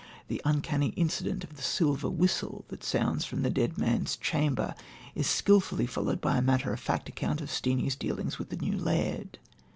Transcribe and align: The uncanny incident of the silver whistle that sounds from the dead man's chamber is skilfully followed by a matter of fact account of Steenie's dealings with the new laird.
The 0.29 0.41
uncanny 0.43 0.93
incident 0.97 1.43
of 1.43 1.57
the 1.57 1.61
silver 1.61 2.09
whistle 2.09 2.65
that 2.69 2.83
sounds 2.83 3.23
from 3.23 3.43
the 3.43 3.51
dead 3.51 3.77
man's 3.77 4.17
chamber 4.17 4.73
is 5.13 5.27
skilfully 5.27 5.85
followed 5.85 6.19
by 6.19 6.37
a 6.37 6.41
matter 6.41 6.73
of 6.73 6.79
fact 6.79 7.07
account 7.07 7.39
of 7.39 7.51
Steenie's 7.51 7.95
dealings 7.95 8.39
with 8.39 8.49
the 8.49 8.57
new 8.57 8.75
laird. 8.79 9.37